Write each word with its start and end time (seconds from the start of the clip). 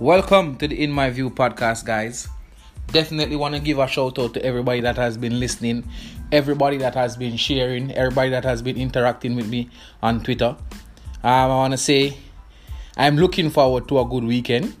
Welcome 0.00 0.56
to 0.56 0.66
the 0.66 0.82
In 0.82 0.92
My 0.92 1.10
View 1.10 1.28
podcast, 1.28 1.84
guys. 1.84 2.26
Definitely 2.86 3.36
want 3.36 3.54
to 3.54 3.60
give 3.60 3.78
a 3.78 3.86
shout 3.86 4.18
out 4.18 4.32
to 4.32 4.42
everybody 4.42 4.80
that 4.80 4.96
has 4.96 5.18
been 5.18 5.38
listening, 5.38 5.86
everybody 6.32 6.78
that 6.78 6.94
has 6.94 7.18
been 7.18 7.36
sharing, 7.36 7.92
everybody 7.92 8.30
that 8.30 8.42
has 8.42 8.62
been 8.62 8.78
interacting 8.78 9.36
with 9.36 9.46
me 9.50 9.68
on 10.02 10.22
Twitter. 10.22 10.56
Um, 11.22 11.34
I 11.34 11.46
want 11.48 11.72
to 11.72 11.76
say 11.76 12.16
I'm 12.96 13.18
looking 13.18 13.50
forward 13.50 13.88
to 13.88 14.00
a 14.00 14.06
good 14.06 14.24
weekend. 14.24 14.74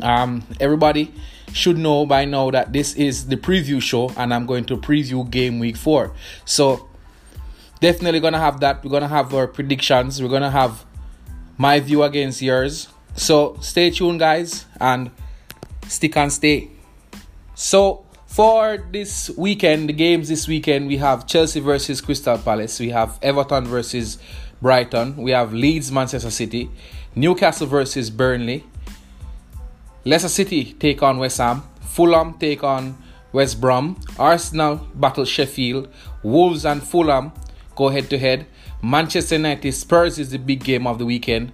Um, 0.00 0.42
everybody 0.58 1.12
should 1.52 1.76
know 1.76 2.06
by 2.06 2.24
now 2.24 2.50
that 2.50 2.72
this 2.72 2.94
is 2.94 3.26
the 3.26 3.36
preview 3.36 3.82
show 3.82 4.08
and 4.16 4.32
I'm 4.32 4.46
going 4.46 4.64
to 4.72 4.78
preview 4.78 5.30
game 5.30 5.58
week 5.58 5.76
four. 5.76 6.14
So, 6.46 6.88
definitely 7.80 8.20
gonna 8.20 8.40
have 8.40 8.60
that. 8.60 8.82
We're 8.82 8.90
gonna 8.90 9.06
have 9.06 9.34
our 9.34 9.46
predictions, 9.46 10.22
we're 10.22 10.30
gonna 10.30 10.50
have 10.50 10.86
my 11.58 11.78
view 11.78 12.02
against 12.02 12.40
yours 12.40 12.88
so 13.14 13.56
stay 13.60 13.90
tuned, 13.90 14.20
guys, 14.20 14.66
and 14.80 15.10
stick 15.88 16.16
and 16.16 16.32
stay. 16.32 16.70
So 17.54 18.04
for 18.26 18.84
this 18.90 19.30
weekend, 19.36 19.88
the 19.88 19.92
games 19.92 20.28
this 20.28 20.48
weekend, 20.48 20.88
we 20.88 20.96
have 20.96 21.26
Chelsea 21.26 21.60
versus 21.60 22.00
Crystal 22.00 22.38
Palace, 22.38 22.80
we 22.80 22.90
have 22.90 23.18
Everton 23.22 23.64
versus 23.64 24.18
Brighton, 24.60 25.16
we 25.16 25.30
have 25.30 25.52
Leeds, 25.52 25.92
Manchester 25.92 26.30
City, 26.30 26.70
Newcastle 27.14 27.66
versus 27.66 28.10
Burnley, 28.10 28.64
Leicester 30.04 30.28
City 30.28 30.72
take 30.74 31.02
on 31.02 31.18
West 31.18 31.38
Ham, 31.38 31.62
Fulham 31.80 32.34
take 32.34 32.64
on 32.64 32.98
West 33.32 33.60
Brom, 33.60 34.00
Arsenal 34.18 34.76
battle 34.94 35.24
Sheffield, 35.24 35.88
Wolves 36.22 36.64
and 36.64 36.82
Fulham 36.82 37.32
go 37.76 37.88
head 37.88 38.10
to 38.10 38.18
head. 38.18 38.46
Manchester 38.82 39.36
United 39.36 39.72
Spurs 39.72 40.18
is 40.18 40.30
the 40.30 40.38
big 40.38 40.62
game 40.62 40.86
of 40.86 40.98
the 40.98 41.06
weekend. 41.06 41.52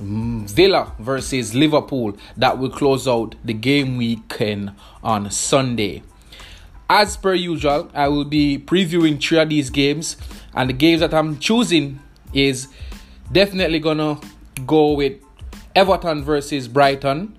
Villa 0.00 0.92
versus 0.98 1.54
Liverpool 1.54 2.16
that 2.36 2.58
will 2.58 2.70
close 2.70 3.06
out 3.06 3.34
the 3.44 3.52
game 3.52 3.96
weekend 3.96 4.72
on 5.02 5.30
Sunday. 5.30 6.02
As 6.88 7.16
per 7.16 7.34
usual, 7.34 7.90
I 7.94 8.08
will 8.08 8.24
be 8.24 8.58
previewing 8.58 9.22
three 9.22 9.38
of 9.38 9.48
these 9.48 9.70
games, 9.70 10.16
and 10.54 10.70
the 10.70 10.74
games 10.74 11.00
that 11.00 11.14
I'm 11.14 11.38
choosing 11.38 12.00
is 12.32 12.68
definitely 13.30 13.78
gonna 13.78 14.18
go 14.66 14.92
with 14.92 15.20
Everton 15.76 16.24
versus 16.24 16.66
Brighton, 16.66 17.38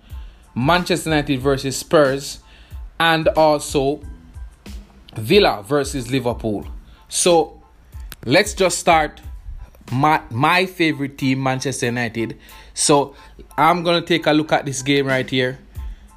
Manchester 0.55 1.09
United 1.09 1.39
versus 1.41 1.75
Spurs, 1.75 2.39
and 2.99 3.27
also 3.29 4.01
Villa 5.15 5.63
versus 5.63 6.09
Liverpool. 6.11 6.65
So 7.09 7.61
let's 8.25 8.53
just 8.53 8.79
start 8.79 9.19
my 9.91 10.21
my 10.29 10.65
favorite 10.65 11.17
team, 11.17 11.43
Manchester 11.43 11.87
United. 11.87 12.37
So 12.73 13.15
I'm 13.57 13.83
gonna 13.83 14.01
take 14.01 14.27
a 14.27 14.31
look 14.31 14.51
at 14.51 14.65
this 14.65 14.81
game 14.81 15.07
right 15.07 15.29
here. 15.29 15.59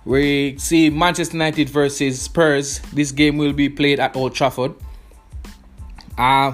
We 0.04 0.58
see 0.58 0.90
Manchester 0.90 1.34
United 1.34 1.70
versus 1.70 2.20
Spurs. 2.20 2.80
This 2.92 3.10
game 3.10 3.38
will 3.38 3.52
be 3.52 3.68
played 3.68 4.00
at 4.00 4.16
Old 4.16 4.34
Trafford. 4.34 4.74
Uh 6.18 6.52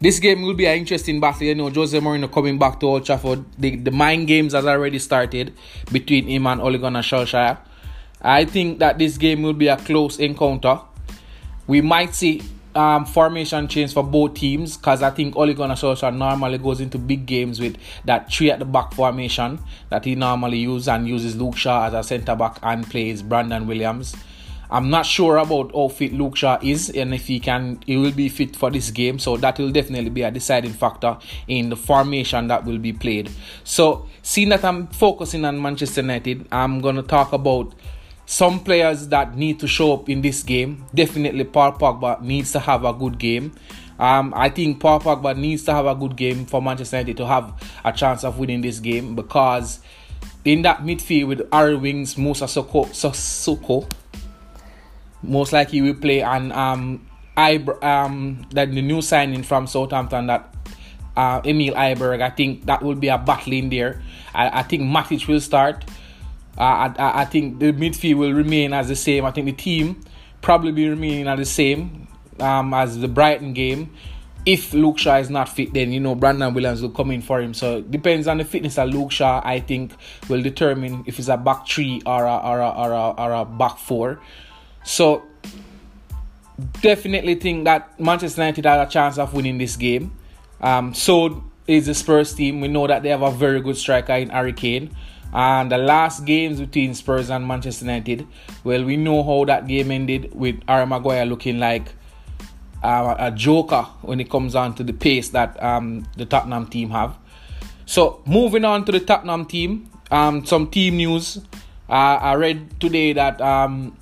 this 0.00 0.18
game 0.18 0.42
will 0.42 0.54
be 0.54 0.66
an 0.66 0.76
interesting 0.76 1.18
battle. 1.18 1.44
You 1.44 1.54
know, 1.54 1.70
Jose 1.70 1.98
Mourinho 1.98 2.30
coming 2.30 2.58
back 2.58 2.78
to 2.80 2.86
Old 2.86 3.06
Trafford. 3.06 3.42
The, 3.58 3.76
the 3.76 3.90
mind 3.90 4.26
games 4.26 4.52
has 4.52 4.66
already 4.66 4.98
started 4.98 5.54
between 5.90 6.28
him 6.28 6.46
and 6.46 6.60
Ole 6.60 6.76
Gunnar 6.76 7.00
Solskjaer. 7.00 7.56
I 8.20 8.44
think 8.44 8.80
that 8.80 8.98
this 8.98 9.16
game 9.16 9.42
will 9.42 9.54
be 9.54 9.68
a 9.68 9.78
close 9.78 10.18
encounter. 10.18 10.80
We 11.66 11.80
might 11.80 12.14
see 12.14 12.42
um, 12.74 13.04
formation 13.04 13.68
change 13.68 13.92
for 13.92 14.02
both 14.02 14.34
teams 14.34 14.76
because 14.76 15.02
I 15.02 15.10
think 15.10 15.36
Ole 15.36 15.54
Gunnar 15.54 15.74
Solskjaer 15.74 16.14
normally 16.14 16.58
goes 16.58 16.80
into 16.80 16.98
big 16.98 17.26
games 17.26 17.60
with 17.60 17.76
that 18.04 18.32
three 18.32 18.50
at 18.50 18.58
the 18.58 18.64
back 18.64 18.92
formation 18.92 19.60
that 19.90 20.04
he 20.04 20.14
normally 20.14 20.58
uses 20.58 20.88
and 20.88 21.08
uses 21.08 21.36
Luke 21.36 21.56
Shaw 21.56 21.86
as 21.86 21.94
a 21.94 22.02
centre 22.02 22.34
back 22.34 22.58
and 22.62 22.88
plays 22.88 23.22
Brandon 23.22 23.66
Williams. 23.66 24.14
I'm 24.70 24.90
not 24.90 25.06
sure 25.06 25.36
about 25.36 25.72
how 25.72 25.88
fit 25.88 26.12
Luke 26.12 26.36
Shaw 26.36 26.58
is 26.60 26.90
and 26.90 27.14
if 27.14 27.26
he 27.26 27.38
can 27.38 27.78
he 27.86 27.96
will 27.96 28.10
be 28.10 28.28
fit 28.28 28.56
for 28.56 28.70
this 28.70 28.90
game. 28.90 29.18
So 29.18 29.36
that 29.36 29.58
will 29.58 29.70
definitely 29.70 30.10
be 30.10 30.22
a 30.22 30.30
deciding 30.30 30.72
factor 30.72 31.16
in 31.46 31.68
the 31.68 31.76
formation 31.76 32.48
that 32.48 32.64
will 32.64 32.78
be 32.78 32.92
played. 32.92 33.30
So 33.62 34.08
seeing 34.22 34.48
that 34.48 34.64
I'm 34.64 34.88
focusing 34.88 35.44
on 35.44 35.62
Manchester 35.62 36.00
United, 36.00 36.48
I'm 36.50 36.80
gonna 36.80 37.02
talk 37.02 37.32
about 37.32 37.72
some 38.26 38.60
players 38.60 39.08
that 39.08 39.36
need 39.36 39.60
to 39.60 39.66
show 39.66 39.94
up 39.94 40.08
in 40.08 40.22
this 40.22 40.42
game. 40.42 40.84
Definitely, 40.94 41.44
Paul 41.44 41.72
Pogba 41.72 42.20
needs 42.22 42.52
to 42.52 42.58
have 42.58 42.84
a 42.84 42.92
good 42.92 43.18
game. 43.18 43.52
Um, 43.98 44.32
I 44.36 44.48
think 44.48 44.80
Paul 44.80 45.00
Pogba 45.00 45.36
needs 45.36 45.64
to 45.64 45.72
have 45.72 45.86
a 45.86 45.94
good 45.94 46.16
game 46.16 46.46
for 46.46 46.60
Manchester 46.60 46.96
United 46.96 47.16
to 47.18 47.26
have 47.26 47.52
a 47.84 47.92
chance 47.92 48.24
of 48.24 48.38
winning 48.38 48.60
this 48.60 48.80
game 48.80 49.14
because 49.14 49.80
in 50.44 50.62
that 50.62 50.78
midfield 50.78 51.28
with 51.28 51.52
Harry 51.52 51.76
Winks, 51.76 52.18
Musa 52.18 52.48
Soko, 52.48 52.86
Soko, 52.92 53.86
most 55.22 55.52
likely 55.52 55.80
will 55.80 55.94
play 55.94 56.22
and 56.22 56.52
um, 56.52 57.06
I 57.36 57.56
um 57.82 58.46
that 58.50 58.70
the 58.70 58.82
new 58.82 59.00
signing 59.00 59.42
from 59.42 59.66
Southampton 59.66 60.26
that 60.26 60.54
uh, 61.16 61.40
Emil 61.44 61.74
Højbjerg. 61.74 62.20
I 62.20 62.30
think 62.30 62.66
that 62.66 62.82
will 62.82 62.94
be 62.94 63.08
a 63.08 63.18
battle 63.18 63.52
in 63.52 63.70
there. 63.70 64.02
I, 64.34 64.60
I 64.60 64.62
think 64.62 64.82
Matic 64.82 65.26
will 65.28 65.40
start. 65.40 65.84
Uh, 66.56 66.92
I, 66.98 67.22
I 67.22 67.24
think 67.24 67.58
the 67.58 67.72
midfield 67.72 68.16
will 68.16 68.32
remain 68.32 68.72
as 68.72 68.88
the 68.88 68.96
same. 68.96 69.24
I 69.24 69.30
think 69.30 69.46
the 69.46 69.52
team 69.52 70.00
probably 70.40 70.72
be 70.72 70.88
remaining 70.88 71.26
as 71.26 71.38
the 71.38 71.44
same 71.44 72.06
um, 72.40 72.74
as 72.74 72.98
the 72.98 73.08
Brighton 73.08 73.52
game. 73.52 73.90
If 74.46 74.74
Luke 74.74 74.98
Shaw 74.98 75.16
is 75.16 75.30
not 75.30 75.48
fit, 75.48 75.72
then 75.72 75.90
you 75.90 76.00
know 76.00 76.14
Brandon 76.14 76.52
Williams 76.52 76.82
will 76.82 76.90
come 76.90 77.10
in 77.10 77.22
for 77.22 77.40
him. 77.40 77.54
So 77.54 77.78
it 77.78 77.90
depends 77.90 78.28
on 78.28 78.38
the 78.38 78.44
fitness 78.44 78.76
of 78.76 78.90
Luke 78.90 79.10
Shaw. 79.10 79.40
I 79.42 79.60
think 79.60 79.92
will 80.28 80.42
determine 80.42 81.02
if 81.06 81.18
it's 81.18 81.28
a 81.28 81.36
back 81.38 81.66
three 81.66 82.02
or 82.04 82.26
a 82.26 82.36
or 82.36 82.60
a 82.60 82.68
or 82.68 82.92
a, 82.92 83.10
or 83.12 83.32
a 83.32 83.44
back 83.46 83.78
four. 83.78 84.20
So 84.84 85.24
definitely 86.82 87.36
think 87.36 87.64
that 87.64 87.98
Manchester 87.98 88.42
United 88.42 88.66
have 88.66 88.86
a 88.86 88.90
chance 88.90 89.16
of 89.16 89.32
winning 89.32 89.58
this 89.58 89.76
game. 89.76 90.12
Um, 90.60 90.92
so 90.92 91.42
is 91.66 91.86
the 91.86 91.94
Spurs 91.94 92.34
team. 92.34 92.60
We 92.60 92.68
know 92.68 92.86
that 92.86 93.02
they 93.02 93.08
have 93.08 93.22
a 93.22 93.30
very 93.30 93.60
good 93.60 93.78
striker 93.78 94.12
in 94.12 94.28
Harry 94.28 94.52
Kane. 94.52 94.94
And 95.34 95.70
the 95.70 95.78
last 95.78 96.24
games 96.24 96.60
between 96.60 96.94
Spurs 96.94 97.28
and 97.28 97.46
Manchester 97.46 97.84
United, 97.84 98.26
well, 98.62 98.84
we 98.84 98.96
know 98.96 99.24
how 99.24 99.44
that 99.46 99.66
game 99.66 99.90
ended 99.90 100.32
with 100.32 100.60
Harry 100.68 100.86
Maguire 100.86 101.26
looking 101.26 101.58
like 101.58 101.92
uh, 102.84 103.16
a 103.18 103.30
joker 103.32 103.82
when 104.02 104.20
it 104.20 104.30
comes 104.30 104.54
on 104.54 104.74
to 104.76 104.84
the 104.84 104.92
pace 104.92 105.30
that 105.30 105.60
um, 105.60 106.06
the 106.16 106.24
Tottenham 106.24 106.66
team 106.66 106.90
have. 106.90 107.16
So 107.84 108.22
moving 108.26 108.64
on 108.64 108.84
to 108.84 108.92
the 108.92 109.00
Tottenham 109.00 109.46
team, 109.46 109.90
um, 110.10 110.46
some 110.46 110.68
team 110.68 110.98
news. 110.98 111.38
Uh, 111.88 112.18
I 112.20 112.34
read 112.34 112.80
today 112.80 113.12
that 113.12 113.40
um, 113.40 113.96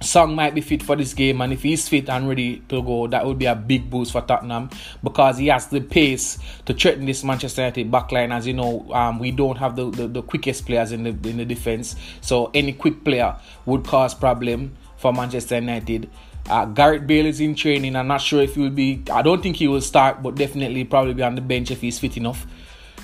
Son 0.00 0.34
might 0.34 0.54
be 0.54 0.60
fit 0.60 0.82
for 0.82 0.96
this 0.96 1.12
game, 1.12 1.40
and 1.40 1.52
if 1.52 1.62
he's 1.62 1.88
fit 1.88 2.08
and 2.08 2.28
ready 2.28 2.58
to 2.68 2.82
go, 2.82 3.06
that 3.06 3.24
would 3.24 3.38
be 3.38 3.46
a 3.46 3.54
big 3.54 3.90
boost 3.90 4.12
for 4.12 4.22
Tottenham 4.22 4.70
because 5.04 5.38
he 5.38 5.48
has 5.48 5.66
the 5.66 5.80
pace 5.80 6.38
to 6.64 6.72
threaten 6.72 7.04
this 7.04 7.22
Manchester 7.22 7.62
United 7.62 7.90
backline. 7.90 8.34
As 8.34 8.46
you 8.46 8.54
know, 8.54 8.90
um, 8.92 9.18
we 9.18 9.30
don't 9.30 9.56
have 9.56 9.76
the, 9.76 9.90
the, 9.90 10.08
the, 10.08 10.22
quickest 10.22 10.64
players 10.64 10.92
in 10.92 11.02
the 11.02 11.10
in 11.28 11.36
the 11.36 11.44
defense, 11.44 11.96
so 12.20 12.50
any 12.54 12.72
quick 12.72 13.04
player 13.04 13.36
would 13.66 13.84
cause 13.84 14.14
problem 14.14 14.74
for 14.96 15.12
Manchester 15.12 15.56
United. 15.56 16.08
Uh, 16.48 16.64
Gareth 16.64 17.06
Bale 17.06 17.26
is 17.26 17.40
in 17.40 17.54
training. 17.54 17.94
I'm 17.94 18.08
not 18.08 18.22
sure 18.22 18.42
if 18.42 18.54
he 18.54 18.62
will 18.62 18.70
be. 18.70 19.02
I 19.12 19.22
don't 19.22 19.42
think 19.42 19.56
he 19.56 19.68
will 19.68 19.82
start, 19.82 20.22
but 20.22 20.34
definitely 20.34 20.84
probably 20.84 21.14
be 21.14 21.22
on 21.22 21.34
the 21.34 21.42
bench 21.42 21.70
if 21.70 21.80
he's 21.82 21.98
fit 21.98 22.16
enough. 22.16 22.46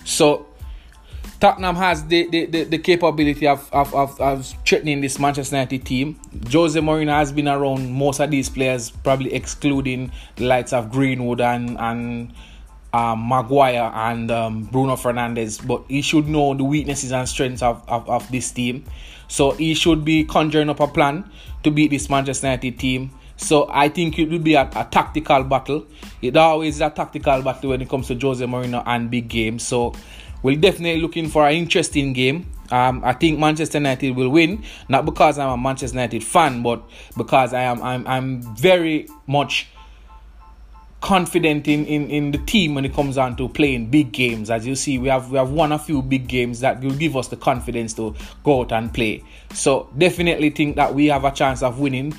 So 0.05 0.47
Tottenham 1.47 1.77
has 1.77 2.05
the, 2.07 2.27
the, 2.27 2.47
the, 2.47 2.65
the 2.65 2.79
capability 2.79 3.47
of, 3.47 3.73
of, 3.73 3.95
of, 3.95 4.21
of, 4.21 4.53
threatening 4.67 5.01
this 5.01 5.21
Manchester 5.21 5.55
United 5.55 5.87
team. 5.87 6.19
Jose 6.51 6.81
Mourinho 6.81 7.17
has 7.17 7.31
been 7.31 7.47
around 7.47 7.89
most 7.89 8.19
of 8.19 8.33
these 8.33 8.49
players, 8.49 8.91
probably 8.91 9.33
excluding 9.33 10.11
the 10.35 10.45
likes 10.45 10.73
of 10.73 10.91
Greenwood 10.91 11.41
and 11.41 11.79
and 11.79 12.33
um, 12.93 13.29
Maguire 13.29 13.93
and 13.95 14.29
um, 14.33 14.65
Bruno 14.65 14.97
Fernandes. 14.97 15.65
But 15.65 15.85
he 15.87 16.03
should 16.03 16.27
know 16.27 16.53
the 16.55 16.65
weaknesses 16.65 17.13
and 17.13 17.29
strengths 17.29 17.63
of, 17.63 17.81
of, 17.87 18.11
of 18.11 18.29
this 18.33 18.51
team. 18.51 18.85
So 19.29 19.53
he 19.53 19.75
should 19.75 20.05
be 20.05 20.25
conjuring 20.25 20.69
up 20.69 20.81
a 20.81 20.89
plan 20.89 21.31
to 21.63 21.71
beat 21.71 21.93
this 21.93 22.11
Manchester 22.11 22.49
United 22.49 22.77
team. 22.81 23.13
So 23.37 23.69
I 23.71 23.89
think 23.89 24.19
it 24.19 24.31
will 24.31 24.41
be 24.41 24.55
a, 24.55 24.69
a, 24.75 24.89
tactical 24.91 25.45
battle. 25.45 25.87
It 26.23 26.37
always 26.37 26.77
is 26.77 26.81
a 26.81 26.91
tactical 26.91 27.43
battle 27.43 27.71
when 27.71 27.83
it 27.83 27.89
comes 27.89 28.09
to 28.09 28.19
Jose 28.19 28.45
Mourinho 28.45 28.83
and 28.85 29.11
big 29.11 29.29
games. 29.29 29.63
So 29.65 29.95
we're 30.43 30.57
definitely 30.57 31.01
looking 31.01 31.29
for 31.29 31.47
an 31.47 31.55
interesting 31.55 32.13
game. 32.13 32.47
Um, 32.71 33.03
I 33.05 33.13
think 33.13 33.39
Manchester 33.39 33.79
United 33.79 34.17
will 34.17 34.29
win, 34.29 34.65
not 34.89 35.05
because 35.05 35.39
I'm 35.39 35.51
a 35.51 35.57
Manchester 35.57 35.97
United 35.97 36.25
fan, 36.25 36.63
but 36.63 36.83
because 37.17 37.53
I 37.53 37.63
am 37.63 37.83
I'm 37.83 38.07
I'm 38.07 38.57
very 38.57 39.09
much 39.27 39.69
confident 41.01 41.69
in, 41.69 41.85
in, 41.87 42.11
in 42.11 42.33
the 42.33 42.39
team 42.39 42.75
when 42.75 42.85
it 42.85 42.93
comes 42.93 43.15
down 43.15 43.37
to 43.37 43.49
playing 43.49 43.87
big 43.87 44.11
games. 44.11 44.51
As 44.51 44.67
you 44.67 44.75
see, 44.75 44.99
we 44.99 45.09
have 45.09 45.31
we 45.31 45.39
have 45.39 45.51
won 45.51 45.71
a 45.71 45.79
few 45.79 46.03
big 46.03 46.27
games 46.27 46.61
that 46.61 46.81
will 46.81 46.97
give 46.97 47.17
us 47.17 47.29
the 47.29 47.37
confidence 47.37 47.95
to 47.95 48.15
go 48.43 48.63
out 48.63 48.73
and 48.73 48.93
play. 48.93 49.23
So 49.53 49.89
definitely 49.97 50.51
think 50.51 50.75
that 50.77 50.95
we 50.95 51.07
have 51.07 51.25
a 51.25 51.31
chance 51.31 51.63
of 51.63 51.79
winning. 51.79 52.15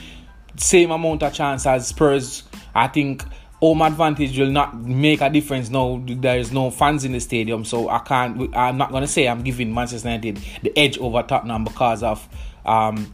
Same 0.56 0.92
amount 0.92 1.24
of 1.24 1.34
chance 1.34 1.66
as 1.66 1.88
Spurs. 1.88 2.44
I 2.74 2.88
think 2.88 3.24
home 3.60 3.82
advantage 3.82 4.38
will 4.38 4.52
not 4.52 4.76
make 4.76 5.22
a 5.22 5.30
difference. 5.30 5.70
No, 5.70 6.04
there 6.06 6.38
is 6.38 6.52
no 6.52 6.70
fans 6.70 7.04
in 7.04 7.12
the 7.12 7.20
stadium, 7.20 7.66
so 7.66 7.90
I 7.90 8.00
can't. 8.00 8.56
I'm 8.56 8.78
not 8.78 8.92
gonna 8.92 9.08
say 9.08 9.28
I'm 9.28 9.44
giving 9.44 9.74
Manchester 9.74 10.10
United 10.10 10.40
the 10.62 10.78
edge 10.78 10.98
over 11.00 11.24
Tottenham 11.24 11.64
because 11.64 12.04
of 12.04 12.28
um, 12.66 13.14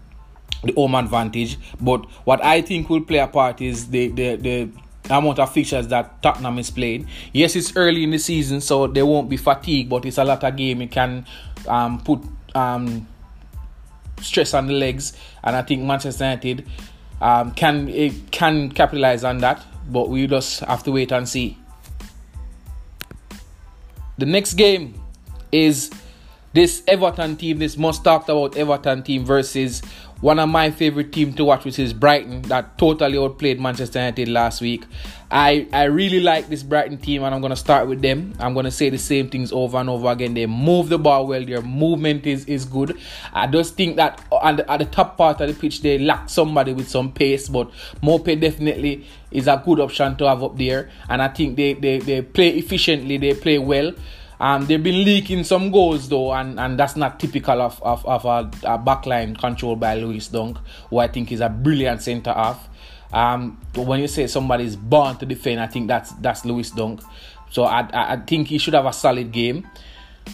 the 0.63 0.73
home 0.73 0.95
advantage. 0.95 1.57
But 1.79 2.05
what 2.25 2.43
I 2.43 2.61
think 2.61 2.89
will 2.89 3.01
play 3.01 3.19
a 3.19 3.27
part 3.27 3.61
is 3.61 3.89
the 3.89 4.09
the 4.09 4.35
the 4.35 4.69
amount 5.09 5.39
of 5.39 5.51
fixtures 5.51 5.87
that 5.89 6.21
Tottenham 6.21 6.59
is 6.59 6.71
playing. 6.71 7.07
Yes, 7.31 7.55
it's 7.55 7.75
early 7.75 8.03
in 8.03 8.11
the 8.11 8.19
season, 8.19 8.61
so 8.61 8.87
they 8.87 9.03
won't 9.03 9.29
be 9.29 9.37
fatigued, 9.37 9.89
but 9.89 10.05
it's 10.05 10.17
a 10.17 10.23
lot 10.23 10.43
of 10.43 10.55
game. 10.55 10.81
It 10.81 10.91
can 10.91 11.25
um, 11.67 11.99
put 12.01 12.21
um, 12.55 13.07
stress 14.21 14.53
on 14.53 14.67
the 14.67 14.73
legs, 14.73 15.13
and 15.43 15.55
I 15.55 15.61
think 15.61 15.83
Manchester 15.83 16.23
United 16.25 16.67
um, 17.21 17.51
can 17.51 17.87
it 17.87 18.31
can 18.31 18.71
capitalize 18.71 19.23
on 19.23 19.37
that. 19.39 19.65
But 19.89 20.09
we 20.09 20.27
just 20.27 20.62
have 20.62 20.83
to 20.83 20.91
wait 20.91 21.12
and 21.12 21.27
see. 21.27 21.57
The 24.18 24.25
next 24.25 24.53
game 24.53 25.01
is 25.51 25.91
this 26.53 26.83
Everton 26.88 27.35
team, 27.35 27.59
this 27.59 27.77
most 27.77 28.03
talked 28.03 28.30
about 28.30 28.56
Everton 28.56 29.03
team 29.03 29.25
versus 29.25 29.81
one 30.23 30.39
of 30.39 30.47
my 30.47 30.71
favorite 30.71 31.11
team 31.11 31.33
to 31.33 31.43
watch, 31.43 31.65
which 31.65 31.77
is 31.77 31.91
Brighton, 31.91 32.43
that 32.43 32.77
totally 32.77 33.17
outplayed 33.17 33.59
Manchester 33.59 33.99
United 33.99 34.29
last 34.29 34.61
week. 34.61 34.85
I, 35.29 35.67
I 35.73 35.83
really 35.83 36.21
like 36.21 36.47
this 36.47 36.63
Brighton 36.63 36.97
team, 36.97 37.23
and 37.23 37.35
I'm 37.35 37.41
going 37.41 37.49
to 37.49 37.57
start 37.57 37.89
with 37.89 38.01
them. 38.01 38.33
I'm 38.39 38.53
going 38.53 38.63
to 38.63 38.71
say 38.71 38.89
the 38.89 38.97
same 38.97 39.29
things 39.29 39.51
over 39.51 39.75
and 39.79 39.89
over 39.89 40.07
again. 40.07 40.33
They 40.33 40.45
move 40.45 40.87
the 40.87 40.97
ball 40.97 41.27
well, 41.27 41.43
their 41.45 41.61
movement 41.61 42.25
is, 42.25 42.45
is 42.45 42.63
good. 42.63 42.97
I 43.33 43.47
just 43.47 43.75
think 43.75 43.97
that 43.97 44.21
at 44.41 44.55
the, 44.55 44.71
at 44.71 44.77
the 44.77 44.85
top 44.85 45.17
part 45.17 45.41
of 45.41 45.49
the 45.49 45.55
pitch, 45.55 45.81
they 45.81 45.99
lack 45.99 46.29
somebody 46.29 46.71
with 46.71 46.87
some 46.87 47.11
pace, 47.11 47.49
but 47.49 47.69
Maupay 48.01 48.39
definitely 48.39 49.05
is 49.29 49.47
a 49.47 49.61
good 49.65 49.81
option 49.81 50.15
to 50.15 50.29
have 50.29 50.41
up 50.41 50.57
there. 50.57 50.89
And 51.09 51.21
I 51.21 51.27
think 51.27 51.57
they, 51.57 51.73
they, 51.73 51.99
they 51.99 52.21
play 52.21 52.51
efficiently, 52.51 53.17
they 53.17 53.33
play 53.33 53.59
well. 53.59 53.91
Um, 54.43 54.65
they've 54.65 54.83
been 54.83 55.05
leaking 55.05 55.45
some 55.45 55.71
goals 55.71 56.09
though, 56.09 56.33
and, 56.33 56.59
and 56.59 56.77
that's 56.77 56.97
not 56.97 57.17
typical 57.17 57.61
of, 57.61 57.81
of, 57.81 58.05
of 58.05 58.25
a, 58.25 58.39
a 58.67 58.77
backline 58.77 59.39
controlled 59.39 59.79
by 59.79 59.95
Lewis 59.95 60.27
Dunk, 60.27 60.57
who 60.89 60.97
I 60.97 61.07
think 61.07 61.31
is 61.31 61.39
a 61.39 61.47
brilliant 61.47 62.01
centre 62.01 62.33
half. 62.33 62.67
Um, 63.13 63.57
when 63.73 64.01
you 64.01 64.09
say 64.09 64.27
somebody's 64.27 64.75
born 64.75 65.15
to 65.19 65.25
defend, 65.25 65.61
I 65.61 65.67
think 65.67 65.87
that's 65.87 66.11
that's 66.15 66.43
Lewis 66.43 66.71
Dunk. 66.71 66.99
So 67.51 67.63
I, 67.63 67.87
I, 67.93 68.13
I 68.13 68.17
think 68.17 68.49
he 68.49 68.57
should 68.57 68.73
have 68.73 68.85
a 68.85 68.91
solid 68.91 69.31
game. 69.31 69.65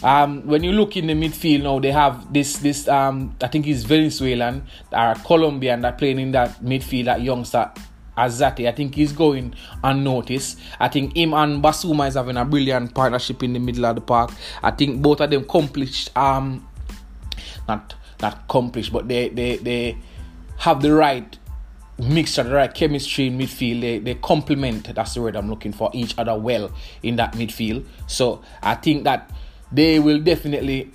Um, 0.02 0.44
when 0.44 0.64
you 0.64 0.72
look 0.72 0.96
in 0.96 1.06
the 1.06 1.14
midfield 1.14 1.62
now, 1.62 1.78
they 1.78 1.92
have 1.92 2.32
this 2.32 2.56
this 2.56 2.88
um, 2.88 3.36
I 3.40 3.46
think 3.46 3.64
he's 3.64 3.84
Venezuelan, 3.84 4.66
or 4.90 5.14
Colombian 5.24 5.82
that 5.82 5.98
playing 5.98 6.18
in 6.18 6.32
that 6.32 6.60
midfield, 6.64 7.04
that 7.04 7.22
youngster 7.22 7.70
Alzate. 8.16 8.68
I 8.68 8.72
think 8.72 8.94
he's 8.94 9.12
going 9.12 9.54
unnoticed. 9.82 10.58
I 10.78 10.88
think 10.88 11.16
him 11.16 11.34
and 11.34 11.62
Bissouma 11.62 12.08
is 12.08 12.14
having 12.14 12.36
a 12.36 12.44
brilliant 12.44 12.94
partnership 12.94 13.42
in 13.42 13.52
the 13.52 13.58
middle 13.58 13.86
of 13.86 13.94
the 13.94 14.00
park. 14.00 14.32
I 14.62 14.70
think 14.70 15.02
both 15.02 15.20
of 15.20 15.30
them 15.30 15.42
accomplished 15.42 16.16
um 16.16 16.66
not 17.68 17.94
not 18.20 18.34
accomplished, 18.44 18.92
but 18.92 19.08
they 19.08 19.28
they 19.28 19.56
they 19.56 19.96
have 20.58 20.82
the 20.82 20.92
right 20.92 21.38
mixture, 21.98 22.42
the 22.42 22.54
right 22.54 22.72
chemistry 22.72 23.26
in 23.28 23.38
midfield. 23.38 23.80
They 23.80 23.98
they 23.98 24.14
complement 24.14 24.94
that's 24.94 25.14
the 25.14 25.22
word 25.22 25.36
I'm 25.36 25.48
looking 25.48 25.72
for 25.72 25.90
each 25.92 26.14
other 26.18 26.38
well 26.38 26.72
in 27.02 27.16
that 27.16 27.32
midfield. 27.32 27.86
So 28.06 28.42
I 28.62 28.74
think 28.74 29.04
that 29.04 29.30
they 29.72 29.98
will 29.98 30.20
definitely 30.20 30.92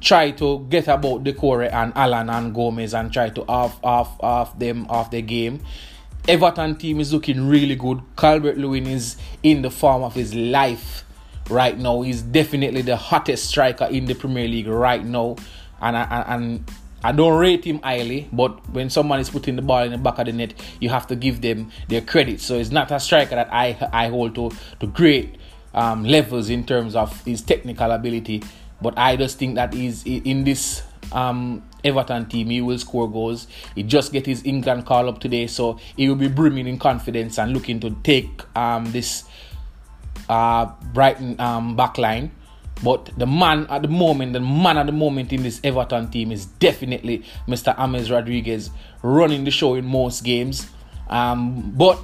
try 0.00 0.30
to 0.32 0.66
get 0.68 0.88
about 0.88 1.24
Doucouré 1.24 1.72
and 1.72 1.92
Allan 1.96 2.30
and 2.30 2.54
Gomes 2.54 2.94
and 2.94 3.12
try 3.12 3.30
to 3.30 3.42
off 3.48 3.78
off 3.82 4.20
off 4.20 4.58
them 4.58 4.86
off 4.88 5.10
the 5.10 5.22
game. 5.22 5.60
Everton 6.28 6.76
team 6.76 7.00
is 7.00 7.12
looking 7.12 7.48
really 7.48 7.74
good. 7.74 8.02
Calvert 8.16 8.58
Lewin 8.58 8.86
is 8.86 9.16
in 9.42 9.62
the 9.62 9.70
form 9.70 10.02
of 10.02 10.14
his 10.14 10.34
life 10.34 11.02
right 11.48 11.76
now. 11.78 12.02
He's 12.02 12.20
definitely 12.20 12.82
the 12.82 12.96
hottest 12.96 13.46
striker 13.46 13.86
in 13.86 14.04
the 14.04 14.14
Premier 14.14 14.46
League 14.46 14.66
right 14.68 15.02
now. 15.02 15.36
And 15.80 15.96
I, 15.96 16.24
and 16.28 16.70
I 17.02 17.12
don't 17.12 17.38
rate 17.38 17.64
him 17.64 17.80
highly, 17.80 18.28
but 18.30 18.68
when 18.70 18.90
someone 18.90 19.20
is 19.20 19.30
putting 19.30 19.56
the 19.56 19.62
ball 19.62 19.84
in 19.84 19.92
the 19.92 19.98
back 19.98 20.18
of 20.18 20.26
the 20.26 20.32
net, 20.32 20.52
you 20.80 20.90
have 20.90 21.06
to 21.06 21.16
give 21.16 21.40
them 21.40 21.70
their 21.88 22.02
credit. 22.02 22.40
So 22.40 22.56
it's 22.56 22.70
not 22.70 22.90
a 22.90 23.00
striker 23.00 23.36
that 23.36 23.48
I 23.52 23.78
I 23.92 24.08
hold 24.08 24.34
to 24.34 24.50
to 24.80 24.86
great 24.86 25.36
um, 25.72 26.04
levels 26.04 26.50
in 26.50 26.66
terms 26.66 26.94
of 26.94 27.24
his 27.24 27.40
technical 27.40 27.90
ability. 27.90 28.42
But 28.82 28.98
I 28.98 29.16
just 29.16 29.38
think 29.38 29.54
that 29.54 29.72
he's 29.72 30.04
in 30.04 30.44
this 30.44 30.82
um, 31.12 31.62
Everton 31.84 32.26
team, 32.26 32.50
he 32.50 32.60
will 32.60 32.78
score 32.78 33.10
goals. 33.10 33.46
He 33.74 33.82
just 33.82 34.12
get 34.12 34.26
his 34.26 34.44
England 34.44 34.86
call 34.86 35.08
up 35.08 35.20
today, 35.20 35.46
so 35.46 35.78
he 35.96 36.08
will 36.08 36.16
be 36.16 36.28
brimming 36.28 36.66
in 36.66 36.78
confidence 36.78 37.38
and 37.38 37.52
looking 37.52 37.80
to 37.80 37.96
take 38.02 38.42
um, 38.56 38.90
this 38.92 39.24
uh, 40.28 40.66
Brighton 40.92 41.40
um, 41.40 41.76
backline. 41.76 42.30
But 42.82 43.10
the 43.18 43.26
man 43.26 43.66
at 43.70 43.82
the 43.82 43.88
moment, 43.88 44.34
the 44.34 44.40
man 44.40 44.78
at 44.78 44.86
the 44.86 44.92
moment 44.92 45.32
in 45.32 45.42
this 45.42 45.60
Everton 45.64 46.10
team 46.10 46.30
is 46.30 46.46
definitely 46.46 47.24
Mr. 47.48 47.76
James 47.76 48.10
Rodriguez, 48.10 48.70
running 49.02 49.44
the 49.44 49.50
show 49.50 49.74
in 49.74 49.84
most 49.84 50.22
games. 50.22 50.68
Um, 51.08 51.72
but 51.72 51.98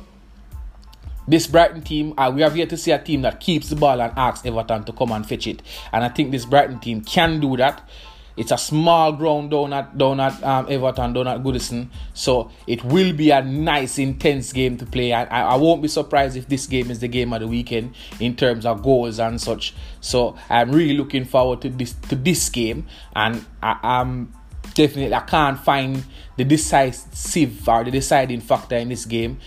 this 1.29 1.47
Brighton 1.47 1.83
team, 1.83 2.15
uh, 2.19 2.31
we 2.35 2.43
have 2.43 2.57
yet 2.57 2.69
to 2.71 2.77
see 2.77 2.91
a 2.91 2.99
team 2.99 3.23
that 3.23 3.41
keeps 3.41 3.69
the 3.69 3.77
ball 3.77 4.01
and 4.01 4.13
asks 4.17 4.45
Everton 4.45 4.85
to 4.85 4.93
come 4.93 5.13
and 5.13 5.27
fetch 5.27 5.47
it. 5.47 5.63
And 5.93 6.05
I 6.05 6.09
think 6.09 6.33
this 6.33 6.45
Brighton 6.45 6.81
team 6.81 7.03
can 7.03 7.41
do 7.41 7.57
that. 7.57 7.89
It's 8.37 8.51
a 8.51 8.59
small 8.59 9.13
ground 9.13 9.51
down 9.51 9.73
at 9.73 9.97
down 9.97 10.21
at 10.21 10.43
um, 10.43 10.67
Everton, 10.69 11.13
down 11.13 11.29
at 11.29 11.43
Goodison. 11.43 11.89
So 12.15 12.51
it 12.67 12.85
will 12.85 13.13
be 13.13 13.31
a 13.31 13.43
nice, 13.43 13.99
intense 13.99 14.53
game 14.53 14.77
to 14.79 14.87
play. 14.87 15.13
I, 15.13 15.25
I 15.25 15.55
won't 15.57 15.83
be 15.83 15.89
surprised 15.89 16.37
if 16.37 16.49
this 16.49 16.67
game 16.67 16.91
is 16.91 16.99
the 16.99 17.09
game 17.09 17.33
of 17.33 17.41
the 17.41 17.47
weekend 17.47 17.95
in 18.19 18.35
terms 18.35 18.67
of 18.67 18.83
goals 18.83 19.19
and 19.19 19.41
such. 19.41 19.75
So 20.01 20.37
I'm 20.51 20.73
really 20.73 20.97
looking 20.97 21.25
forward 21.25 21.63
to 21.63 21.69
this 21.69 21.93
to 22.09 22.17
this 22.17 22.49
game, 22.49 22.87
and 23.15 23.45
I, 23.63 23.79
I'm 23.83 24.33
definitely 24.75 25.15
I 25.15 25.21
can't 25.21 25.59
find 25.59 26.05
the 26.37 26.45
decisive 26.45 27.69
or 27.69 27.85
the 27.85 27.91
deciding 27.91 28.41
factor 28.41 28.77
in 28.77 28.89
this 28.89 29.07
game. 29.07 29.39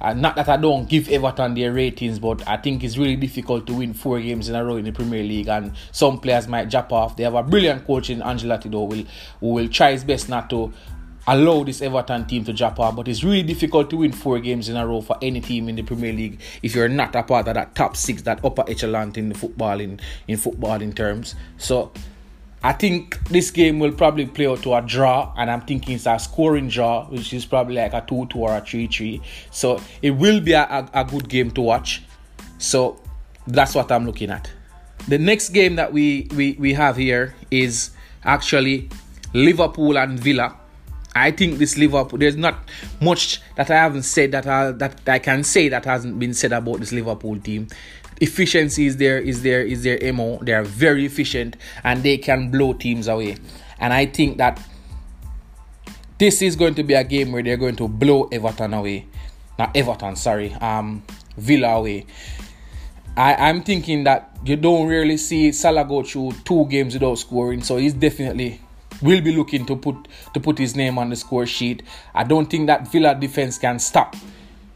Uh, 0.00 0.12
not 0.12 0.36
that 0.36 0.48
I 0.48 0.56
don't 0.56 0.88
give 0.88 1.08
Everton 1.08 1.54
their 1.54 1.72
ratings, 1.72 2.18
but 2.18 2.46
I 2.46 2.56
think 2.56 2.84
it's 2.84 2.96
really 2.96 3.16
difficult 3.16 3.66
to 3.66 3.74
win 3.74 3.94
four 3.94 4.20
games 4.20 4.48
in 4.48 4.54
a 4.54 4.64
row 4.64 4.76
in 4.76 4.84
the 4.84 4.92
Premier 4.92 5.22
League, 5.22 5.48
and 5.48 5.72
some 5.92 6.18
players 6.20 6.46
might 6.48 6.70
drop 6.70 6.92
off. 6.92 7.16
They 7.16 7.24
have 7.24 7.34
a 7.34 7.42
brilliant 7.42 7.86
coach 7.86 8.10
in 8.10 8.20
Ancelotti, 8.20 8.70
though, 8.70 8.84
will, 8.84 9.04
who 9.40 9.48
will 9.48 9.68
try 9.68 9.92
his 9.92 10.04
best 10.04 10.28
not 10.28 10.50
to 10.50 10.72
allow 11.26 11.64
this 11.64 11.82
Everton 11.82 12.24
team 12.26 12.44
to 12.44 12.52
drop 12.52 12.78
off. 12.78 12.96
But 12.96 13.08
it's 13.08 13.24
really 13.24 13.42
difficult 13.42 13.90
to 13.90 13.96
win 13.96 14.12
four 14.12 14.38
games 14.38 14.68
in 14.68 14.76
a 14.76 14.86
row 14.86 15.00
for 15.00 15.16
any 15.20 15.40
team 15.40 15.68
in 15.68 15.76
the 15.76 15.82
Premier 15.82 16.12
League 16.12 16.40
if 16.62 16.74
you're 16.74 16.88
not 16.88 17.14
a 17.14 17.22
part 17.22 17.48
of 17.48 17.54
that 17.54 17.74
top 17.74 17.96
six, 17.96 18.22
that 18.22 18.44
upper 18.44 18.64
echelon 18.68 19.12
in 19.16 19.28
the 19.30 19.34
football 19.34 19.80
in 19.80 20.00
in 20.28 20.38
footballing 20.38 20.94
terms. 20.94 21.34
So 21.58 21.92
I 22.62 22.72
think 22.72 23.22
this 23.28 23.50
game 23.50 23.78
will 23.78 23.92
probably 23.92 24.26
play 24.26 24.46
out 24.46 24.62
to 24.62 24.74
a 24.74 24.82
draw, 24.82 25.32
and 25.36 25.50
I'm 25.50 25.60
thinking 25.60 25.94
it's 25.94 26.06
a 26.06 26.18
scoring 26.18 26.68
draw, 26.68 27.06
which 27.06 27.32
is 27.32 27.44
probably 27.44 27.76
like 27.76 27.92
a 27.92 28.04
2 28.06 28.26
2 28.26 28.38
or 28.38 28.56
a 28.56 28.60
3 28.60 28.86
3. 28.86 29.22
So 29.50 29.80
it 30.02 30.10
will 30.10 30.40
be 30.40 30.52
a, 30.52 30.62
a, 30.62 30.90
a, 30.92 31.04
good 31.04 31.28
game 31.28 31.50
to 31.52 31.60
watch. 31.60 32.02
So 32.58 33.00
that's 33.46 33.74
what 33.74 33.92
I'm 33.92 34.06
looking 34.06 34.30
at. 34.30 34.50
The 35.08 35.18
next 35.18 35.50
game 35.50 35.76
that 35.76 35.92
we, 35.92 36.28
we, 36.34 36.56
we 36.58 36.72
have 36.72 36.96
here 36.96 37.34
is 37.50 37.90
actually 38.24 38.88
Liverpool 39.32 39.96
and 39.98 40.18
Villa. 40.18 40.56
I 41.14 41.30
think 41.30 41.58
this 41.58 41.78
Liverpool, 41.78 42.18
there's 42.18 42.36
not 42.36 42.58
much 43.00 43.40
that 43.54 43.70
I 43.70 43.76
haven't 43.76 44.02
said 44.02 44.32
that 44.32 44.46
I, 44.46 44.72
that 44.72 45.08
I 45.08 45.18
can 45.18 45.44
say 45.44 45.68
that 45.68 45.84
hasn't 45.84 46.18
been 46.18 46.34
said 46.34 46.52
about 46.52 46.80
this 46.80 46.92
Liverpool 46.92 47.38
team 47.38 47.68
efficiency 48.20 48.86
is 48.86 48.96
there 48.96 49.18
is 49.18 49.42
there 49.42 49.62
is 49.62 49.82
their 49.82 50.12
mo 50.12 50.38
they 50.42 50.52
are 50.52 50.62
very 50.62 51.04
efficient 51.04 51.56
and 51.84 52.02
they 52.02 52.16
can 52.16 52.50
blow 52.50 52.72
teams 52.72 53.08
away. 53.08 53.36
And 53.78 53.92
i 53.92 54.06
think 54.06 54.38
that 54.38 54.60
this 56.18 56.40
is 56.40 56.56
going 56.56 56.74
to 56.74 56.82
be 56.82 56.94
a 56.94 57.04
game 57.04 57.32
where 57.32 57.42
they're 57.42 57.58
going 57.58 57.76
to 57.76 57.88
blow 57.88 58.28
everton 58.32 58.72
away. 58.72 59.06
Not 59.58 59.76
everton 59.76 60.16
sorry 60.16 60.52
um 60.54 61.02
villa 61.36 61.74
away. 61.76 62.06
I, 63.16 63.34
I'm 63.48 63.62
thinking 63.62 64.04
that 64.04 64.36
you 64.44 64.56
don't 64.56 64.88
really 64.88 65.16
see 65.16 65.50
Salah 65.52 65.84
go 65.84 66.02
through 66.02 66.32
two 66.44 66.66
games 66.66 66.92
without 66.92 67.14
scoring, 67.14 67.62
so 67.62 67.78
he's 67.78 67.94
definitely 67.94 68.60
will 69.02 69.20
be 69.20 69.34
looking 69.34 69.64
to 69.66 69.76
put 69.76 70.08
to 70.34 70.40
put 70.40 70.58
his 70.58 70.76
name 70.76 70.98
on 70.98 71.10
the 71.10 71.16
score 71.16 71.46
sheet. 71.46 71.82
I 72.14 72.24
don't 72.24 72.46
think 72.46 72.66
that 72.66 72.90
Villa 72.90 73.14
defense 73.14 73.58
can 73.58 73.78
stop 73.78 74.16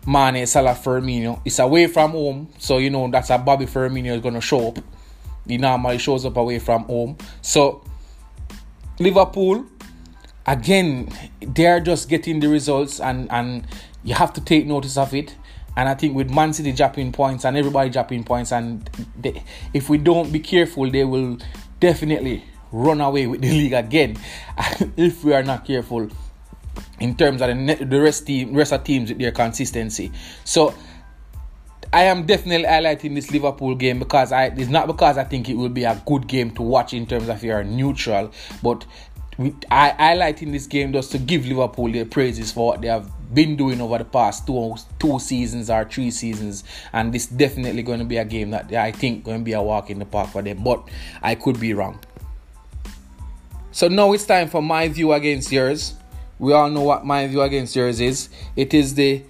Mane, 0.06 0.46
Salah, 0.46 0.74
Firmino. 0.74 1.40
It's 1.44 1.58
away 1.58 1.86
from 1.86 2.12
home, 2.12 2.48
so 2.58 2.78
you 2.78 2.90
know 2.90 3.10
that's 3.10 3.30
a 3.30 3.38
Bobby 3.38 3.66
Firmino 3.66 4.14
is 4.14 4.22
gonna 4.22 4.40
show 4.40 4.68
up. 4.68 4.78
He 5.46 5.58
normally 5.58 5.98
shows 5.98 6.24
up 6.24 6.36
away 6.36 6.58
from 6.58 6.84
home. 6.84 7.18
So 7.42 7.84
Liverpool, 8.98 9.66
again, 10.46 11.10
they're 11.40 11.80
just 11.80 12.08
getting 12.08 12.40
the 12.40 12.48
results, 12.48 13.00
and 13.00 13.30
and 13.30 13.66
you 14.02 14.14
have 14.14 14.32
to 14.34 14.40
take 14.40 14.66
notice 14.66 14.96
of 14.96 15.14
it. 15.14 15.34
And 15.76 15.88
I 15.88 15.94
think 15.94 16.16
with 16.16 16.30
Man 16.30 16.52
City 16.52 16.72
dropping 16.72 17.12
points 17.12 17.44
and 17.44 17.56
everybody 17.56 17.90
dropping 17.90 18.24
points, 18.24 18.52
and 18.52 18.88
they, 19.18 19.42
if 19.72 19.88
we 19.88 19.98
don't 19.98 20.32
be 20.32 20.40
careful, 20.40 20.90
they 20.90 21.04
will 21.04 21.38
definitely 21.78 22.44
run 22.72 23.00
away 23.00 23.26
with 23.26 23.42
the 23.42 23.50
league 23.50 23.72
again. 23.72 24.16
if 24.96 25.22
we 25.24 25.34
are 25.34 25.42
not 25.42 25.64
careful 25.64 26.08
in 27.00 27.16
terms 27.16 27.42
of 27.42 27.48
the, 27.48 27.84
the 27.84 28.00
rest 28.00 28.26
team, 28.26 28.54
rest 28.54 28.72
of 28.72 28.84
teams 28.84 29.10
with 29.10 29.18
their 29.18 29.32
consistency. 29.32 30.12
So 30.44 30.74
I 31.92 32.02
am 32.02 32.24
definitely 32.24 32.66
highlighting 32.66 33.14
this 33.14 33.30
Liverpool 33.30 33.74
game 33.74 33.98
because 33.98 34.30
I 34.30 34.44
it's 34.46 34.70
not 34.70 34.86
because 34.86 35.18
I 35.18 35.24
think 35.24 35.48
it 35.48 35.54
will 35.54 35.68
be 35.68 35.84
a 35.84 36.00
good 36.06 36.28
game 36.28 36.52
to 36.52 36.62
watch 36.62 36.94
in 36.94 37.06
terms 37.06 37.28
of 37.28 37.42
you're 37.42 37.64
neutral, 37.64 38.30
but 38.62 38.84
I 39.70 39.94
highlighting 39.98 40.52
this 40.52 40.66
game 40.66 40.92
just 40.92 41.10
to 41.12 41.18
give 41.18 41.46
Liverpool 41.46 41.90
their 41.90 42.04
praises 42.04 42.52
for 42.52 42.68
what 42.68 42.82
they 42.82 42.88
have 42.88 43.10
been 43.32 43.56
doing 43.56 43.80
over 43.80 43.98
the 43.98 44.04
past 44.04 44.46
two 44.46 44.76
two 44.98 45.18
seasons 45.18 45.70
or 45.70 45.84
three 45.84 46.10
seasons, 46.10 46.62
and 46.92 47.12
this 47.12 47.26
definitely 47.26 47.82
going 47.82 48.00
to 48.00 48.04
be 48.04 48.18
a 48.18 48.24
game 48.24 48.50
that 48.50 48.72
I 48.72 48.92
think 48.92 49.24
going 49.24 49.38
to 49.38 49.44
be 49.44 49.54
a 49.54 49.62
walk 49.62 49.90
in 49.90 49.98
the 49.98 50.04
park 50.04 50.28
for 50.28 50.42
them. 50.42 50.62
But 50.62 50.86
I 51.22 51.34
could 51.34 51.58
be 51.58 51.72
wrong. 51.74 51.98
So 53.72 53.88
now 53.88 54.12
it's 54.12 54.26
time 54.26 54.48
for 54.48 54.60
my 54.62 54.88
view 54.88 55.12
against 55.12 55.50
yours. 55.50 55.94
We 56.40 56.54
all 56.54 56.70
know 56.70 56.80
what 56.80 57.04
my 57.04 57.26
view 57.26 57.42
against 57.42 57.76
yours 57.76 58.00
is. 58.00 58.30
It 58.56 58.72
is 58.72 58.94
the 58.94 59.22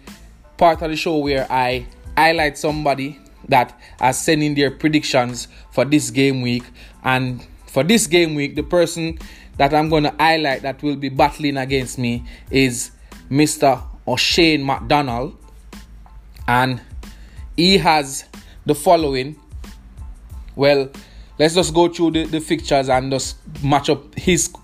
part 0.56 0.80
of 0.80 0.90
the 0.90 0.96
show 0.96 1.18
where 1.18 1.44
I 1.50 1.86
highlight 2.16 2.56
somebody 2.56 3.18
that 3.48 3.76
sending 4.12 4.54
their 4.54 4.70
predictions 4.70 5.48
for 5.72 5.84
this 5.84 6.10
game 6.10 6.40
week. 6.40 6.62
And 7.02 7.44
for 7.66 7.82
this 7.82 8.06
game 8.06 8.36
week, 8.36 8.54
the 8.54 8.62
person 8.62 9.18
that 9.56 9.74
I'm 9.74 9.88
going 9.88 10.04
to 10.04 10.14
highlight 10.20 10.62
that 10.62 10.84
will 10.84 10.94
be 10.94 11.08
battling 11.08 11.56
against 11.56 11.98
me 11.98 12.24
is 12.48 12.92
Mr. 13.28 13.82
O'Shane 14.06 14.64
McDonald. 14.64 15.36
And 16.46 16.80
he 17.56 17.78
has 17.78 18.24
the 18.64 18.74
following. 18.76 19.34
Well, 20.54 20.90
let's 21.40 21.56
just 21.56 21.74
go 21.74 21.88
through 21.88 22.12
the, 22.12 22.24
the 22.26 22.40
fixtures 22.40 22.88
and 22.88 23.10
just 23.10 23.36
match 23.64 23.90
up 23.90 24.14
his 24.14 24.54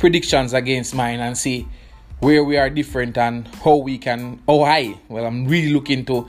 predictions 0.00 0.52
against 0.52 0.92
mine 0.92 1.20
and 1.20 1.38
see 1.38 1.68
where 2.20 2.42
we 2.42 2.56
are 2.56 2.70
different 2.70 3.18
and 3.18 3.46
how 3.64 3.76
we 3.76 3.98
can 3.98 4.40
oh 4.48 4.62
I 4.62 4.98
well 5.08 5.26
I'm 5.26 5.46
really 5.46 5.72
looking 5.72 6.04
to 6.06 6.28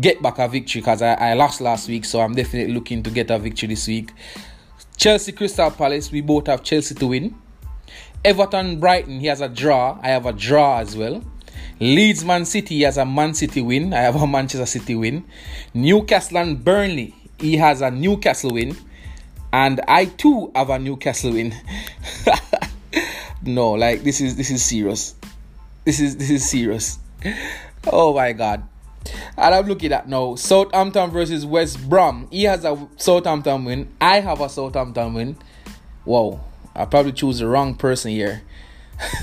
get 0.00 0.20
back 0.20 0.38
a 0.38 0.48
victory 0.48 0.80
because 0.82 1.00
I, 1.00 1.14
I 1.14 1.34
lost 1.34 1.60
last 1.60 1.88
week 1.88 2.04
so 2.04 2.20
I'm 2.20 2.34
definitely 2.34 2.74
looking 2.74 3.02
to 3.02 3.10
get 3.10 3.30
a 3.30 3.38
victory 3.38 3.68
this 3.68 3.86
week. 3.86 4.12
Chelsea 4.96 5.32
Crystal 5.32 5.70
Palace 5.70 6.10
we 6.12 6.20
both 6.20 6.46
have 6.48 6.62
Chelsea 6.62 6.94
to 6.96 7.06
win. 7.06 7.34
Everton 8.24 8.78
Brighton 8.78 9.20
he 9.20 9.26
has 9.26 9.40
a 9.40 9.48
draw. 9.48 9.98
I 10.02 10.08
have 10.08 10.26
a 10.26 10.32
draw 10.32 10.78
as 10.78 10.96
well. 10.96 11.24
Leeds 11.80 12.24
Man 12.24 12.44
City 12.44 12.82
has 12.82 12.98
a 12.98 13.04
Man 13.04 13.34
City 13.34 13.62
win. 13.62 13.94
I 13.94 14.00
have 14.00 14.16
a 14.16 14.26
Manchester 14.26 14.66
City 14.66 14.94
win. 14.94 15.24
Newcastle 15.72 16.38
and 16.38 16.62
Burnley 16.62 17.14
he 17.38 17.56
has 17.56 17.80
a 17.80 17.90
Newcastle 17.90 18.52
win. 18.52 18.76
And 19.52 19.80
I 19.88 20.06
too 20.06 20.52
have 20.54 20.70
a 20.70 20.78
Newcastle 20.78 21.32
win 21.32 21.54
no 23.42 23.72
like 23.72 24.02
this 24.02 24.20
is 24.20 24.36
this 24.36 24.50
is 24.50 24.64
serious 24.64 25.14
this 25.84 26.00
is 26.00 26.16
this 26.16 26.30
is 26.30 26.48
serious 26.48 26.98
oh 27.92 28.14
my 28.14 28.32
god 28.32 28.62
and 29.36 29.54
I'm 29.54 29.66
looking 29.66 29.92
at 29.92 30.08
now 30.08 30.34
Southampton 30.34 31.10
versus 31.10 31.44
West 31.46 31.88
Brom. 31.88 32.28
He 32.30 32.44
has 32.44 32.64
a 32.64 32.88
Southampton 32.96 33.64
win. 33.64 33.88
I 34.00 34.20
have 34.20 34.40
a 34.40 34.48
Southampton 34.48 35.14
win. 35.14 35.36
Whoa, 36.04 36.40
I 36.74 36.84
probably 36.86 37.12
choose 37.12 37.38
the 37.38 37.48
wrong 37.48 37.74
person 37.74 38.12
here. 38.12 38.42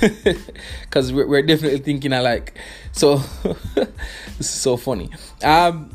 Because 0.82 1.12
we're, 1.12 1.26
we're 1.26 1.42
definitely 1.42 1.80
thinking 1.80 2.12
alike. 2.12 2.56
So, 2.92 3.16
this 3.74 3.88
is 4.38 4.50
so 4.50 4.76
funny. 4.76 5.10
Um, 5.42 5.90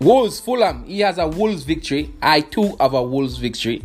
Wolves, 0.00 0.40
Fulham. 0.40 0.84
He 0.84 1.00
has 1.00 1.18
a 1.18 1.28
Wolves 1.28 1.64
victory. 1.64 2.14
I 2.22 2.40
too 2.40 2.76
have 2.80 2.94
a 2.94 3.02
Wolves 3.02 3.36
victory. 3.36 3.84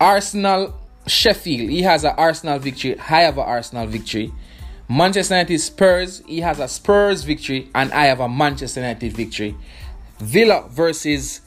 Arsenal, 0.00 0.78
Sheffield. 1.06 1.70
He 1.70 1.82
has 1.82 2.04
an 2.04 2.14
Arsenal 2.16 2.58
victory. 2.58 2.98
I 2.98 3.22
have 3.22 3.38
an 3.38 3.44
Arsenal 3.44 3.86
victory. 3.86 4.32
Manchester 4.88 5.34
United 5.34 5.58
Spurs, 5.58 6.22
he 6.26 6.40
has 6.40 6.60
a 6.60 6.68
Spurs 6.68 7.24
victory, 7.24 7.68
and 7.74 7.92
I 7.92 8.06
have 8.06 8.20
a 8.20 8.28
Manchester 8.28 8.80
United 8.80 9.12
victory. 9.12 9.56
Villa 10.18 10.68
versus 10.70 11.40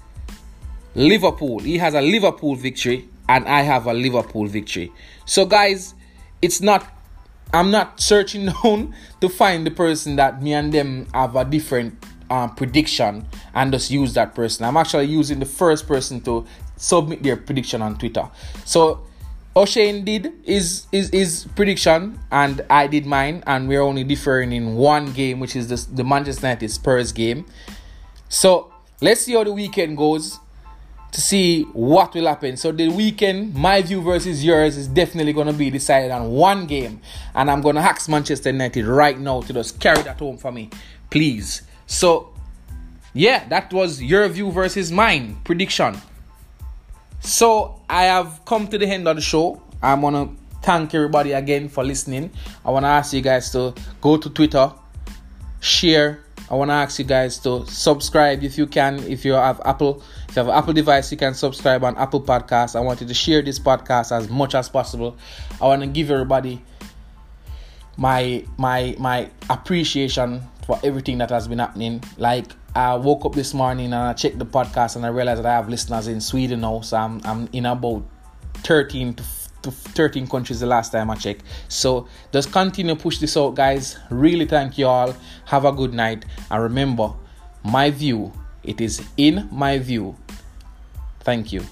Liverpool, 0.93 1.59
he 1.59 1.77
has 1.77 1.93
a 1.93 2.01
Liverpool 2.01 2.55
victory, 2.55 3.07
and 3.29 3.47
I 3.47 3.61
have 3.61 3.85
a 3.87 3.93
Liverpool 3.93 4.45
victory. 4.47 4.91
So, 5.25 5.45
guys, 5.45 5.93
it's 6.41 6.59
not, 6.59 6.85
I'm 7.53 7.71
not 7.71 8.01
searching 8.01 8.45
down 8.63 8.93
to 9.21 9.29
find 9.29 9.65
the 9.65 9.71
person 9.71 10.17
that 10.17 10.41
me 10.41 10.53
and 10.53 10.73
them 10.73 11.07
have 11.13 11.35
a 11.37 11.45
different 11.45 12.03
um, 12.29 12.53
prediction 12.55 13.25
and 13.53 13.71
just 13.71 13.89
use 13.89 14.13
that 14.15 14.35
person. 14.35 14.65
I'm 14.65 14.77
actually 14.77 15.05
using 15.05 15.39
the 15.39 15.45
first 15.45 15.87
person 15.87 16.19
to 16.21 16.45
submit 16.75 17.23
their 17.23 17.37
prediction 17.37 17.81
on 17.81 17.97
Twitter. 17.97 18.29
So, 18.65 19.05
O'Shane 19.59 20.05
did 20.05 20.31
his, 20.45 20.85
his 20.89 21.09
his 21.09 21.45
prediction 21.53 22.17
and 22.31 22.61
I 22.69 22.87
did 22.87 23.05
mine, 23.05 23.43
and 23.45 23.67
we're 23.67 23.81
only 23.81 24.05
differing 24.05 24.53
in 24.53 24.75
one 24.75 25.11
game, 25.11 25.41
which 25.41 25.53
is 25.53 25.67
the, 25.87 26.03
Manchester 26.05 26.47
United 26.47 26.71
Spurs 26.71 27.11
game. 27.11 27.45
So 28.29 28.71
let's 29.01 29.21
see 29.21 29.33
how 29.33 29.43
the 29.43 29.51
weekend 29.51 29.97
goes 29.97 30.39
to 31.11 31.19
see 31.19 31.63
what 31.73 32.13
will 32.13 32.27
happen. 32.27 32.55
So 32.55 32.71
the 32.71 32.87
weekend, 32.87 33.53
my 33.53 33.81
view 33.81 34.01
versus 34.01 34.45
yours 34.45 34.77
is 34.77 34.87
definitely 34.87 35.33
gonna 35.33 35.51
be 35.51 35.69
decided 35.69 36.11
on 36.11 36.31
one 36.31 36.65
game, 36.65 37.01
and 37.35 37.51
I'm 37.51 37.59
gonna 37.59 37.81
ask 37.81 38.07
Manchester 38.07 38.51
United 38.51 38.85
right 38.85 39.19
now 39.19 39.41
to 39.41 39.51
just 39.51 39.77
carry 39.81 40.01
that 40.03 40.19
home 40.19 40.37
for 40.37 40.53
me, 40.53 40.69
please. 41.09 41.63
So 41.85 42.29
yeah, 43.13 43.45
that 43.49 43.73
was 43.73 44.01
your 44.01 44.25
view 44.29 44.51
versus 44.51 44.89
mine 44.89 45.35
prediction. 45.43 45.99
So 47.19 47.81
I 47.89 48.03
have 48.05 48.41
come 48.45 48.67
to 48.67 48.77
the 48.77 48.87
end 48.87 49.07
of 49.07 49.15
the 49.15 49.21
show. 49.21 49.61
I 49.81 49.93
want 49.95 50.15
to 50.15 50.59
thank 50.61 50.93
everybody 50.93 51.33
again 51.33 51.69
for 51.69 51.83
listening. 51.83 52.31
I 52.65 52.71
want 52.71 52.83
to 52.83 52.89
ask 52.89 53.13
you 53.13 53.21
guys 53.21 53.51
to 53.51 53.73
go 54.01 54.17
to 54.17 54.29
Twitter, 54.29 54.71
share. 55.59 56.23
I 56.49 56.55
want 56.55 56.69
to 56.69 56.73
ask 56.73 56.97
you 56.97 57.05
guys 57.05 57.37
to 57.39 57.65
subscribe 57.67 58.43
if 58.43 58.57
you 58.57 58.67
can. 58.67 58.99
If 59.03 59.23
you 59.23 59.33
have 59.33 59.61
Apple, 59.65 60.03
if 60.27 60.35
you 60.35 60.43
have 60.43 60.49
Apple 60.49 60.73
device, 60.73 61.11
you 61.11 61.17
can 61.17 61.33
subscribe 61.33 61.83
on 61.83 61.97
Apple 61.97 62.21
Podcast. 62.21 62.75
I 62.75 62.79
want 62.79 63.01
you 63.01 63.07
to 63.07 63.13
share 63.13 63.41
this 63.41 63.59
podcast 63.59 64.11
as 64.11 64.29
much 64.29 64.55
as 64.55 64.67
possible. 64.67 65.15
I 65.61 65.67
want 65.67 65.81
to 65.81 65.87
give 65.87 66.09
everybody 66.09 66.61
my 67.97 68.45
my 68.57 68.95
my 68.97 69.29
appreciation 69.49 70.41
for 70.69 70.79
everything 70.83 71.17
that 71.17 71.31
has 71.31 71.47
been 71.47 71.57
happening. 71.57 71.99
Like 72.19 72.45
I 72.75 72.93
woke 72.93 73.25
up 73.25 73.33
this 73.33 73.55
morning 73.55 73.85
and 73.85 73.95
I 73.95 74.13
checked 74.13 74.37
the 74.37 74.45
podcast 74.45 74.97
and 74.97 75.03
I 75.03 75.09
realized 75.09 75.41
that 75.41 75.49
I 75.49 75.55
have 75.55 75.67
listeners 75.67 76.07
in 76.07 76.21
Sweden 76.21 76.61
now. 76.61 76.81
So 76.81 76.95
I'm, 76.95 77.19
I'm 77.25 77.49
in 77.53 77.65
about 77.65 78.03
13 78.57 79.15
to, 79.15 79.23
to 79.63 79.71
13 79.71 80.27
countries 80.27 80.59
the 80.59 80.67
last 80.67 80.91
time 80.91 81.09
I 81.09 81.15
checked. 81.15 81.43
So 81.69 82.07
just 82.31 82.51
continue 82.51 82.93
to 82.93 83.01
push 83.01 83.17
this 83.17 83.35
out, 83.35 83.55
guys. 83.55 83.97
Really 84.11 84.45
thank 84.45 84.77
you 84.77 84.85
all. 84.85 85.15
Have 85.45 85.65
a 85.65 85.71
good 85.71 85.95
night. 85.95 86.25
And 86.51 86.61
remember, 86.61 87.13
my 87.63 87.89
view, 87.89 88.31
it 88.61 88.79
is 88.79 89.01
in 89.17 89.49
my 89.51 89.79
view. 89.79 90.15
Thank 91.21 91.51
you. 91.51 91.65